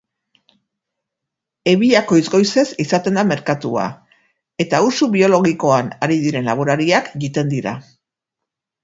[1.73, 3.83] Ebiakoitz goizez izaten da merkatua,
[4.65, 7.75] eta usu biologikoan ari diren laborariak jiten dira.